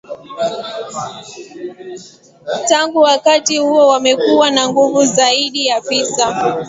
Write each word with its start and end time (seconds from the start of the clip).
Tangu 2.67 2.99
wakati 3.01 3.57
huo 3.57 3.87
wamekuwa 3.87 4.51
na 4.51 4.69
nguvu 4.69 5.05
zaidi 5.05 5.71
afisa 5.71 6.55